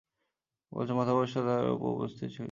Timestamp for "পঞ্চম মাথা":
0.71-1.11